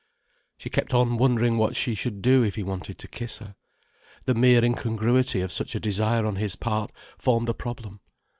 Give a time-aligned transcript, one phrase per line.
[0.57, 3.53] She kept on wondering what she should do if he wanted to kiss her.
[4.25, 6.89] The mere incongruity of such a desire on his part
[7.19, 7.99] formed a problem.